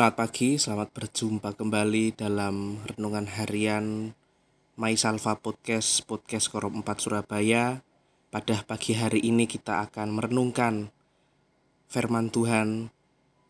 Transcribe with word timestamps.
Selamat 0.00 0.16
pagi, 0.16 0.56
selamat 0.56 0.96
berjumpa 0.96 1.60
kembali 1.60 2.16
dalam 2.16 2.80
renungan 2.88 3.28
harian 3.36 4.16
My 4.80 4.96
Salva 4.96 5.36
Podcast, 5.36 6.08
Podcast 6.08 6.48
Korum 6.48 6.80
4 6.80 7.04
Surabaya. 7.04 7.84
Pada 8.32 8.64
pagi 8.64 8.96
hari 8.96 9.20
ini 9.20 9.44
kita 9.44 9.84
akan 9.84 10.16
merenungkan 10.16 10.88
firman 11.92 12.32
Tuhan. 12.32 12.88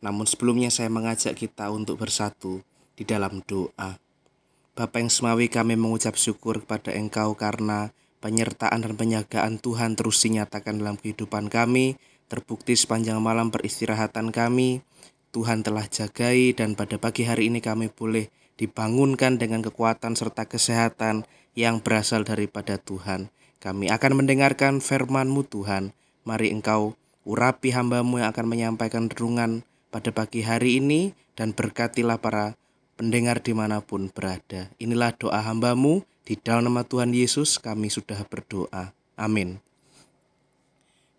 Namun 0.02 0.26
sebelumnya 0.26 0.74
saya 0.74 0.90
mengajak 0.90 1.38
kita 1.38 1.70
untuk 1.70 2.02
bersatu 2.02 2.66
di 2.98 3.06
dalam 3.06 3.46
doa. 3.46 4.02
Bapak 4.74 5.06
yang 5.06 5.06
semawi 5.06 5.46
kami 5.46 5.78
mengucap 5.78 6.18
syukur 6.18 6.66
kepada 6.66 6.90
Engkau 6.90 7.38
karena 7.38 7.94
penyertaan 8.18 8.82
dan 8.82 8.98
penyagaan 8.98 9.62
Tuhan 9.62 9.94
terus 9.94 10.18
dinyatakan 10.26 10.82
dalam 10.82 10.98
kehidupan 10.98 11.46
kami, 11.46 11.94
terbukti 12.26 12.74
sepanjang 12.74 13.22
malam 13.22 13.54
peristirahatan 13.54 14.34
kami, 14.34 14.82
Tuhan 15.30 15.62
telah 15.62 15.86
jagai 15.86 16.58
dan 16.58 16.74
pada 16.74 16.98
pagi 16.98 17.22
hari 17.22 17.46
ini 17.54 17.62
kami 17.62 17.86
boleh 17.86 18.30
dibangunkan 18.58 19.38
dengan 19.38 19.62
kekuatan 19.62 20.18
serta 20.18 20.50
kesehatan 20.50 21.22
yang 21.54 21.78
berasal 21.78 22.26
daripada 22.26 22.82
Tuhan. 22.82 23.30
Kami 23.62 23.86
akan 23.94 24.12
mendengarkan 24.24 24.82
firman-Mu 24.82 25.46
Tuhan. 25.46 25.94
Mari 26.26 26.50
Engkau 26.50 26.98
urapi 27.22 27.70
hambamu 27.70 28.18
yang 28.18 28.34
akan 28.34 28.46
menyampaikan 28.50 29.06
renungan 29.06 29.62
pada 29.94 30.10
pagi 30.10 30.42
hari 30.42 30.82
ini 30.82 31.14
dan 31.38 31.54
berkatilah 31.54 32.18
para 32.18 32.58
pendengar 32.98 33.38
di 33.40 33.54
mana 33.54 33.80
pun 33.80 34.10
berada. 34.10 34.68
Inilah 34.82 35.14
doa 35.16 35.40
hambamu, 35.40 36.04
di 36.26 36.36
dalam 36.38 36.70
nama 36.70 36.84
Tuhan 36.84 37.10
Yesus 37.10 37.58
kami 37.58 37.90
sudah 37.90 38.22
berdoa. 38.28 38.92
Amin. 39.18 39.58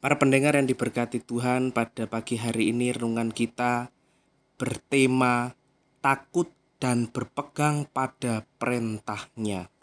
Para 0.02 0.17
pendengar 0.17 0.57
yang 0.57 0.66
diberkati 0.66 1.22
Tuhan 1.22 1.75
pada 1.75 2.09
pagi 2.09 2.39
hari 2.39 2.73
ini 2.73 2.89
renungan 2.89 3.30
kita 3.30 3.94
bertema 4.61 5.57
takut 6.05 6.53
dan 6.77 7.09
berpegang 7.09 7.89
pada 7.89 8.45
perintahnya. 8.61 9.73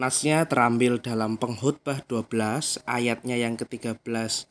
Nasnya 0.00 0.48
terambil 0.48 0.96
dalam 0.96 1.36
pengkhotbah 1.36 2.00
12 2.08 2.88
ayatnya 2.88 3.36
yang 3.36 3.60
ke-13 3.60 4.48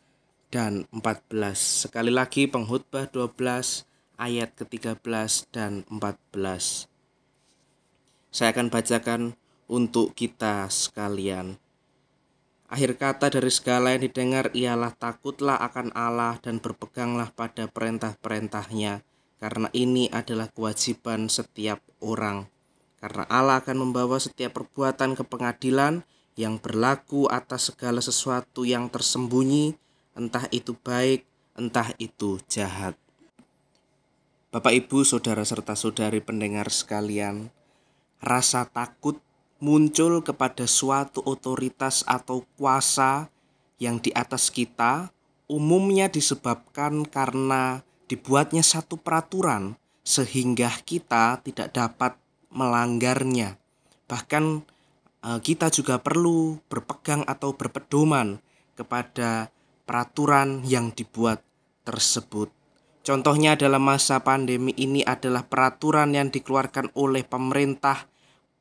dan 0.54 0.86
14. 0.94 1.90
Sekali 1.90 2.14
lagi 2.14 2.46
pengkhotbah 2.46 3.10
12 3.10 3.90
ayat 4.22 4.54
ke-13 4.54 5.50
dan 5.50 5.90
14. 5.90 6.86
Saya 8.30 8.54
akan 8.54 8.70
bacakan 8.70 9.22
untuk 9.66 10.14
kita 10.14 10.70
sekalian. 10.70 11.58
Akhir 12.70 12.94
kata 12.94 13.34
dari 13.34 13.50
segala 13.50 13.98
yang 13.98 14.06
didengar 14.06 14.54
ialah 14.54 14.94
takutlah 14.94 15.58
akan 15.66 15.90
Allah 15.98 16.38
dan 16.46 16.62
berpeganglah 16.62 17.34
pada 17.34 17.66
perintah-perintahnya 17.66 19.11
karena 19.42 19.74
ini 19.74 20.06
adalah 20.14 20.46
kewajiban 20.54 21.26
setiap 21.26 21.82
orang. 21.98 22.46
Karena 23.02 23.26
Allah 23.26 23.58
akan 23.58 23.90
membawa 23.90 24.22
setiap 24.22 24.62
perbuatan 24.62 25.18
ke 25.18 25.26
pengadilan 25.26 26.06
yang 26.38 26.62
berlaku 26.62 27.26
atas 27.26 27.74
segala 27.74 28.06
sesuatu 28.06 28.62
yang 28.62 28.94
tersembunyi, 28.94 29.74
entah 30.14 30.46
itu 30.54 30.78
baik, 30.78 31.26
entah 31.58 31.90
itu 31.98 32.38
jahat. 32.46 32.94
Bapak, 34.54 34.78
ibu, 34.78 35.02
saudara, 35.02 35.42
serta 35.42 35.74
saudari 35.74 36.22
pendengar 36.22 36.70
sekalian, 36.70 37.50
rasa 38.22 38.70
takut 38.70 39.18
muncul 39.58 40.22
kepada 40.22 40.70
suatu 40.70 41.26
otoritas 41.26 42.06
atau 42.06 42.46
kuasa 42.62 43.34
yang 43.82 43.98
di 43.98 44.14
atas 44.14 44.54
kita, 44.54 45.10
umumnya 45.50 46.06
disebabkan 46.06 47.02
karena 47.10 47.82
dibuatnya 48.12 48.60
satu 48.60 49.00
peraturan 49.00 49.80
sehingga 50.04 50.68
kita 50.84 51.40
tidak 51.40 51.72
dapat 51.72 52.20
melanggarnya. 52.52 53.56
Bahkan 54.12 54.44
eh, 55.24 55.40
kita 55.40 55.72
juga 55.72 56.04
perlu 56.04 56.60
berpegang 56.68 57.24
atau 57.24 57.56
berpedoman 57.56 58.44
kepada 58.76 59.48
peraturan 59.88 60.68
yang 60.68 60.92
dibuat 60.92 61.40
tersebut. 61.88 62.52
Contohnya 63.02 63.58
dalam 63.58 63.82
masa 63.82 64.22
pandemi 64.22 64.78
ini 64.78 65.02
adalah 65.02 65.42
peraturan 65.42 66.14
yang 66.14 66.30
dikeluarkan 66.30 66.94
oleh 66.94 67.26
pemerintah 67.26 68.06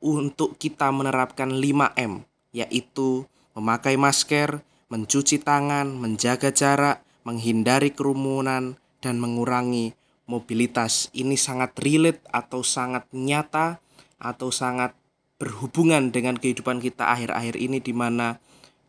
untuk 0.01 0.57
kita 0.57 0.89
menerapkan 0.89 1.61
5M, 1.61 2.25
yaitu 2.57 3.29
memakai 3.53 4.01
masker, 4.01 4.65
mencuci 4.89 5.45
tangan, 5.45 5.93
menjaga 5.93 6.49
jarak, 6.49 7.05
menghindari 7.29 7.93
kerumunan, 7.93 8.80
dan 9.01 9.19
mengurangi 9.19 9.97
mobilitas. 10.31 11.11
Ini 11.11 11.35
sangat 11.35 11.75
relate 11.83 12.23
atau 12.31 12.63
sangat 12.63 13.11
nyata 13.11 13.83
atau 14.23 14.55
sangat 14.55 14.95
berhubungan 15.41 16.13
dengan 16.13 16.37
kehidupan 16.37 16.79
kita 16.79 17.11
akhir-akhir 17.11 17.57
ini 17.57 17.81
di 17.81 17.97
mana 17.97 18.39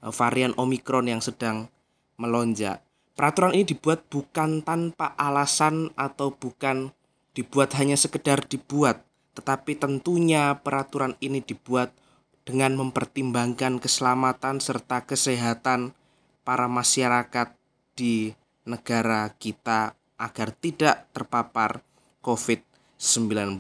e, 0.03 0.11
varian 0.11 0.51
Omikron 0.59 1.07
yang 1.07 1.23
sedang 1.23 1.71
melonjak. 2.19 2.83
Peraturan 3.15 3.55
ini 3.55 3.65
dibuat 3.65 4.05
bukan 4.11 4.59
tanpa 4.61 5.15
alasan 5.15 5.95
atau 5.95 6.35
bukan 6.35 6.91
dibuat 7.31 7.71
hanya 7.79 7.95
sekedar 7.95 8.43
dibuat, 8.43 9.07
tetapi 9.39 9.79
tentunya 9.79 10.59
peraturan 10.59 11.15
ini 11.23 11.39
dibuat 11.39 11.95
dengan 12.43 12.75
mempertimbangkan 12.75 13.79
keselamatan 13.79 14.59
serta 14.59 15.07
kesehatan 15.07 15.95
para 16.43 16.67
masyarakat 16.67 17.55
di 17.95 18.35
negara 18.67 19.31
kita 19.39 20.00
agar 20.21 20.53
tidak 20.53 21.09
terpapar 21.09 21.81
COVID-19. 22.21 23.57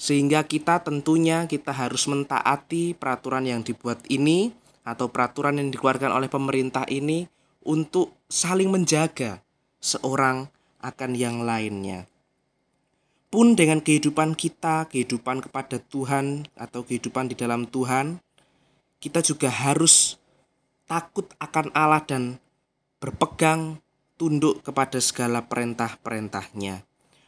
Sehingga 0.00 0.48
kita 0.48 0.80
tentunya 0.80 1.44
kita 1.44 1.70
harus 1.70 2.08
mentaati 2.08 2.96
peraturan 2.96 3.44
yang 3.44 3.60
dibuat 3.60 4.00
ini 4.08 4.50
atau 4.82 5.12
peraturan 5.12 5.60
yang 5.60 5.68
dikeluarkan 5.70 6.10
oleh 6.10 6.26
pemerintah 6.32 6.88
ini 6.88 7.28
untuk 7.62 8.16
saling 8.26 8.72
menjaga 8.72 9.44
seorang 9.78 10.50
akan 10.82 11.10
yang 11.14 11.46
lainnya. 11.46 12.10
Pun 13.30 13.54
dengan 13.54 13.78
kehidupan 13.80 14.34
kita, 14.34 14.90
kehidupan 14.90 15.40
kepada 15.40 15.78
Tuhan 15.78 16.50
atau 16.58 16.82
kehidupan 16.82 17.32
di 17.32 17.36
dalam 17.38 17.64
Tuhan, 17.64 18.18
kita 18.98 19.24
juga 19.24 19.48
harus 19.48 20.20
takut 20.84 21.30
akan 21.40 21.72
Allah 21.72 22.02
dan 22.04 22.36
berpegang 23.00 23.80
tunduk 24.16 24.62
kepada 24.64 24.98
segala 24.98 25.44
perintah-perintahnya. 25.46 26.84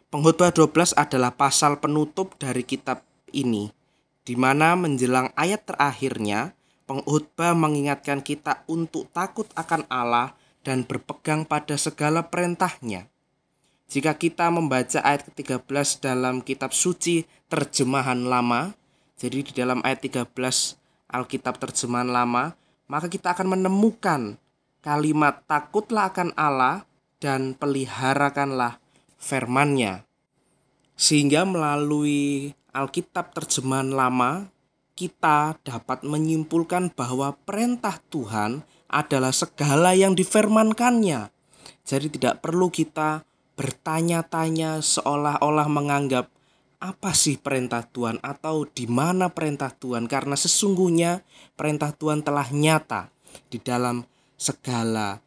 Pengkhotbah 0.08 0.54
12 0.54 0.94
adalah 0.94 1.34
pasal 1.34 1.82
penutup 1.82 2.38
dari 2.38 2.62
kitab 2.62 3.02
ini, 3.34 3.74
di 4.22 4.38
mana 4.38 4.78
menjelang 4.78 5.34
ayat 5.34 5.66
terakhirnya, 5.66 6.54
pengkhotbah 6.86 7.52
mengingatkan 7.58 8.22
kita 8.22 8.62
untuk 8.70 9.10
takut 9.10 9.50
akan 9.58 9.82
Allah 9.90 10.38
dan 10.62 10.86
berpegang 10.86 11.44
pada 11.44 11.74
segala 11.76 12.24
perintahnya. 12.30 13.10
Jika 13.90 14.16
kita 14.16 14.48
membaca 14.48 15.02
ayat 15.04 15.28
ke-13 15.28 16.00
dalam 16.00 16.40
kitab 16.40 16.72
suci 16.72 17.28
terjemahan 17.52 18.24
lama, 18.24 18.72
jadi 19.20 19.44
di 19.44 19.52
dalam 19.52 19.84
ayat 19.84 20.02
13 20.02 20.30
Alkitab 21.14 21.60
terjemahan 21.60 22.10
lama, 22.10 22.56
maka 22.90 23.06
kita 23.06 23.36
akan 23.36 23.54
menemukan 23.54 24.40
kalimat 24.84 25.40
takutlah 25.48 26.12
akan 26.12 26.36
Allah 26.36 26.84
dan 27.16 27.56
peliharakanlah 27.56 28.76
firman-Nya. 29.16 30.04
Sehingga 30.92 31.48
melalui 31.48 32.52
Alkitab 32.76 33.32
terjemahan 33.32 33.88
lama, 33.88 34.52
kita 34.92 35.56
dapat 35.64 36.04
menyimpulkan 36.04 36.92
bahwa 36.92 37.32
perintah 37.48 37.96
Tuhan 38.12 38.60
adalah 38.92 39.32
segala 39.32 39.96
yang 39.96 40.12
difirmankannya. 40.12 41.32
Jadi 41.88 42.06
tidak 42.12 42.44
perlu 42.44 42.68
kita 42.68 43.24
bertanya-tanya 43.56 44.84
seolah-olah 44.84 45.66
menganggap 45.72 46.28
apa 46.84 47.16
sih 47.16 47.40
perintah 47.40 47.80
Tuhan 47.88 48.20
atau 48.20 48.68
di 48.68 48.84
mana 48.84 49.32
perintah 49.32 49.72
Tuhan 49.72 50.04
karena 50.04 50.36
sesungguhnya 50.36 51.24
perintah 51.56 51.96
Tuhan 51.96 52.20
telah 52.20 52.44
nyata 52.52 53.08
di 53.48 53.56
dalam 53.56 54.04
segala 54.38 55.20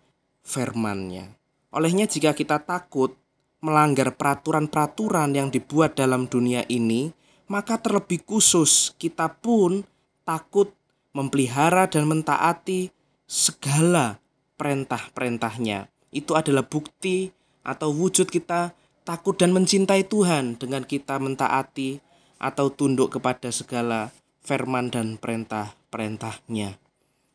firman-Nya. 0.43 1.33
Olehnya 1.75 2.07
jika 2.07 2.31
kita 2.31 2.63
takut 2.63 3.15
melanggar 3.59 4.13
peraturan-peraturan 4.15 5.33
yang 5.33 5.49
dibuat 5.51 5.97
dalam 5.97 6.29
dunia 6.29 6.63
ini, 6.69 7.11
maka 7.49 7.79
terlebih 7.81 8.23
khusus 8.23 8.93
kita 8.95 9.31
pun 9.39 9.83
takut 10.27 10.71
memelihara 11.15 11.89
dan 11.89 12.05
mentaati 12.05 12.93
segala 13.25 14.19
perintah-perintahnya. 14.55 15.89
Itu 16.13 16.37
adalah 16.37 16.63
bukti 16.63 17.31
atau 17.67 17.91
wujud 17.91 18.31
kita 18.31 18.71
takut 19.03 19.35
dan 19.35 19.51
mencintai 19.55 20.07
Tuhan 20.07 20.59
dengan 20.59 20.83
kita 20.83 21.19
mentaati 21.19 21.99
atau 22.37 22.69
tunduk 22.69 23.17
kepada 23.17 23.49
segala 23.49 24.13
firman 24.45 24.93
dan 24.93 25.19
perintah-perintahnya. 25.19 26.86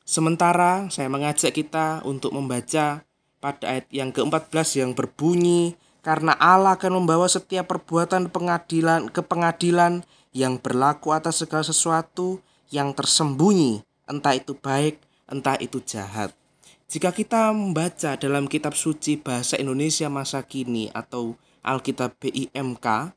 Sementara 0.03 0.91
saya 0.91 1.07
mengajak 1.07 1.55
kita 1.55 2.03
untuk 2.03 2.35
membaca 2.35 3.07
pada 3.43 3.65
ayat 3.67 3.87
yang 3.91 4.11
ke-14 4.11 4.83
yang 4.83 4.91
berbunyi 4.95 5.75
karena 6.03 6.35
Allah 6.39 6.75
akan 6.75 7.03
membawa 7.03 7.31
setiap 7.31 7.71
perbuatan 7.71 8.31
pengadilan 8.31 9.07
ke 9.11 9.23
pengadilan 9.23 10.03
yang 10.35 10.59
berlaku 10.59 11.15
atas 11.15 11.43
segala 11.43 11.63
sesuatu 11.63 12.43
yang 12.75 12.91
tersembunyi, 12.97 13.85
entah 14.11 14.35
itu 14.35 14.59
baik, 14.59 14.99
entah 15.31 15.55
itu 15.61 15.79
jahat. 15.85 16.35
Jika 16.91 17.15
kita 17.15 17.55
membaca 17.55 18.19
dalam 18.19 18.51
kitab 18.51 18.77
suci 18.77 19.17
bahasa 19.17 19.57
Indonesia 19.57 20.11
masa 20.13 20.45
kini 20.45 20.93
atau 20.93 21.39
Alkitab 21.63 22.19
BIMK, 22.19 23.15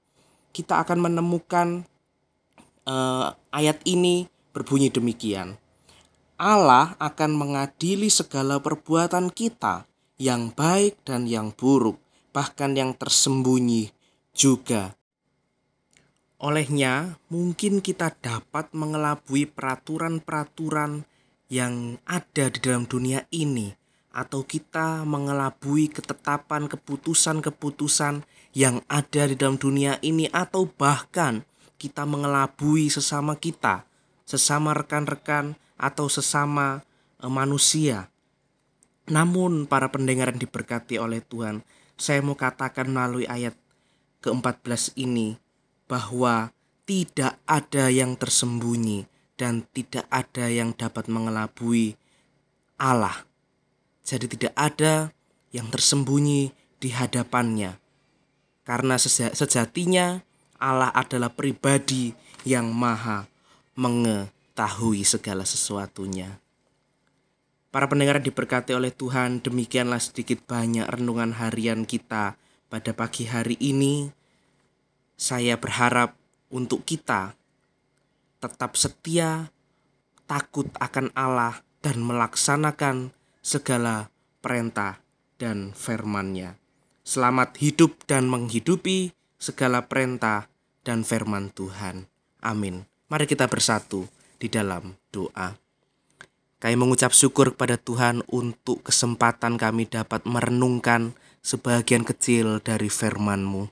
kita 0.55 0.79
akan 0.85 1.09
menemukan 1.09 1.83
uh, 2.87 3.35
ayat 3.51 3.81
ini 3.83 4.31
berbunyi 4.55 4.87
demikian. 4.93 5.59
Allah 6.35 6.99
akan 6.99 7.31
mengadili 7.31 8.11
segala 8.11 8.59
perbuatan 8.59 9.31
kita 9.31 9.87
yang 10.19 10.51
baik 10.51 10.99
dan 11.07 11.31
yang 11.31 11.55
buruk 11.55 11.95
bahkan 12.35 12.75
yang 12.75 12.91
tersembunyi 12.91 13.95
juga. 14.35 14.99
Olehnya, 16.35 17.15
mungkin 17.31 17.79
kita 17.79 18.11
dapat 18.19 18.75
mengelabui 18.75 19.47
peraturan-peraturan 19.47 21.07
yang 21.47 21.95
ada 22.03 22.51
di 22.51 22.59
dalam 22.59 22.83
dunia 22.83 23.23
ini, 23.31 23.71
atau 24.11 24.43
kita 24.43 25.07
mengelabui 25.07 25.87
ketetapan 25.87 26.67
keputusan-keputusan 26.67 28.27
yang 28.51 28.83
ada 28.91 29.31
di 29.31 29.39
dalam 29.39 29.55
dunia 29.55 29.95
ini, 30.03 30.27
atau 30.27 30.67
bahkan 30.67 31.47
kita 31.79 32.03
mengelabui 32.03 32.91
sesama 32.91 33.39
kita, 33.39 33.87
sesama 34.27 34.75
rekan-rekan, 34.75 35.55
atau 35.75 36.07
sesama 36.07 36.83
eh, 37.21 37.31
manusia. 37.31 38.11
Namun, 39.05 39.69
para 39.69 39.93
pendengar 39.93 40.33
yang 40.33 40.41
diberkati 40.41 40.97
oleh 40.97 41.21
Tuhan, 41.21 41.61
saya 41.95 42.25
mau 42.25 42.33
katakan 42.33 42.89
melalui 42.89 43.29
ayat 43.29 43.53
ke-14 44.25 44.97
ini 44.97 45.37
bahwa 45.85 46.49
tidak 46.89 47.37
ada 47.45 47.93
yang 47.93 48.17
tersembunyi 48.17 49.05
dan 49.37 49.61
tidak 49.69 50.09
ada 50.09 50.49
yang 50.49 50.73
dapat 50.73 51.05
mengelabui 51.05 51.93
Allah. 52.81 53.25
Jadi 54.05 54.25
tidak 54.25 54.53
ada 54.57 55.13
yang 55.53 55.69
tersembunyi 55.69 56.53
di 56.81 56.89
hadapannya. 56.93 57.77
Karena 58.65 58.97
sejatinya 58.97 60.25
Allah 60.57 60.89
adalah 60.93 61.29
pribadi 61.29 62.13
yang 62.45 62.73
maha 62.73 63.29
mengetahui 64.55 65.03
segala 65.03 65.43
sesuatunya. 65.43 66.39
Para 67.75 67.91
pendengar 67.91 68.23
diberkati 68.23 68.71
oleh 68.71 68.87
Tuhan, 68.87 69.43
demikianlah 69.43 69.99
sedikit 69.99 70.47
banyak 70.47 70.87
renungan 70.87 71.35
harian 71.35 71.83
kita 71.83 72.39
pada 72.71 72.95
pagi 72.95 73.27
hari 73.27 73.59
ini. 73.59 74.07
Saya 75.19 75.59
berharap 75.59 76.15
untuk 76.55 76.87
kita 76.87 77.35
tetap 78.39 78.79
setia, 78.79 79.51
takut 80.23 80.71
akan 80.79 81.11
Allah, 81.19 81.59
dan 81.83 81.99
melaksanakan 81.99 83.11
segala 83.43 84.07
perintah 84.39 85.03
dan 85.35 85.75
firman-Nya. 85.75 86.55
Selamat 87.03 87.59
hidup 87.59 88.07
dan 88.07 88.31
menghidupi 88.31 89.11
segala 89.35 89.83
perintah 89.83 90.47
dan 90.87 91.03
firman 91.03 91.51
Tuhan. 91.51 92.07
Amin. 92.39 92.87
Mari 93.11 93.27
kita 93.27 93.51
bersatu 93.51 94.14
di 94.37 94.47
dalam 94.51 94.95
doa. 95.11 95.55
Kami 96.59 96.75
mengucap 96.79 97.13
syukur 97.13 97.53
kepada 97.53 97.77
Tuhan 97.77 98.25
untuk 98.31 98.81
kesempatan 98.81 99.59
kami 99.59 99.85
dapat 99.85 100.25
merenungkan 100.25 101.13
sebagian 101.45 102.01
kecil 102.01 102.57
dari 102.63 102.89
firman-Mu. 102.89 103.69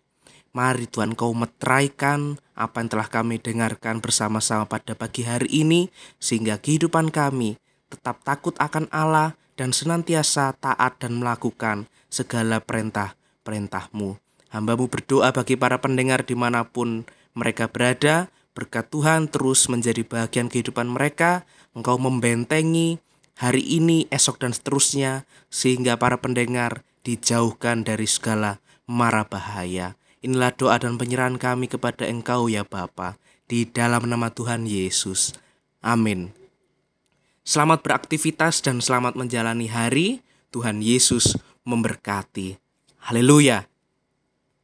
Mari 0.53 0.85
Tuhan 0.85 1.17
kau 1.17 1.33
meteraikan 1.33 2.37
apa 2.53 2.85
yang 2.85 2.89
telah 2.93 3.09
kami 3.09 3.41
dengarkan 3.41 3.97
bersama-sama 3.97 4.69
pada 4.69 4.93
pagi 4.93 5.25
hari 5.25 5.49
ini 5.49 5.89
sehingga 6.21 6.61
kehidupan 6.61 7.09
kami 7.09 7.57
tetap 7.89 8.21
takut 8.21 8.53
akan 8.61 8.85
Allah 8.93 9.33
dan 9.57 9.73
senantiasa 9.73 10.53
taat 10.61 11.01
dan 11.01 11.17
melakukan 11.17 11.89
segala 12.13 12.61
perintah-perintah-Mu. 12.61 14.21
Hambamu 14.53 14.85
berdoa 14.85 15.33
bagi 15.33 15.57
para 15.57 15.81
pendengar 15.81 16.21
di 16.21 16.37
mana 16.37 16.61
pun 16.61 17.09
mereka 17.33 17.65
berada, 17.65 18.29
berkat 18.53 18.89
Tuhan 18.89 19.29
terus 19.29 19.65
menjadi 19.67 20.05
bagian 20.05 20.47
kehidupan 20.49 20.89
mereka, 20.89 21.45
Engkau 21.73 21.97
membentengi 21.97 23.01
hari 23.37 23.65
ini, 23.65 24.05
esok, 24.13 24.41
dan 24.41 24.53
seterusnya, 24.53 25.25
sehingga 25.49 25.97
para 25.97 26.21
pendengar 26.21 26.85
dijauhkan 27.01 27.81
dari 27.81 28.05
segala 28.05 28.61
mara 28.85 29.25
bahaya. 29.25 29.97
Inilah 30.23 30.55
doa 30.55 30.79
dan 30.79 30.95
penyerahan 30.95 31.35
kami 31.35 31.67
kepada 31.67 32.07
Engkau 32.07 32.47
ya 32.47 32.63
Bapa, 32.63 33.19
di 33.49 33.67
dalam 33.67 34.07
nama 34.07 34.31
Tuhan 34.31 34.69
Yesus. 34.69 35.35
Amin. 35.83 36.31
Selamat 37.43 37.83
beraktivitas 37.83 38.63
dan 38.63 38.79
selamat 38.79 39.19
menjalani 39.19 39.67
hari. 39.67 40.23
Tuhan 40.53 40.79
Yesus 40.79 41.35
memberkati. 41.65 42.55
Haleluya. 43.03 43.72